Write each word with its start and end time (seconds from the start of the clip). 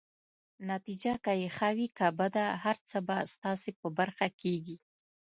نتیجه 0.69 1.13
که 1.23 1.31
يې 1.41 1.47
ښه 1.55 1.69
وي 1.77 1.87
که 1.97 2.07
بده، 2.19 2.45
هر 2.63 2.77
څه 2.89 2.97
به 3.07 3.17
ستاسي 3.33 3.71
په 3.79 3.87
برخه 3.97 4.27
کيږي. 4.41 4.77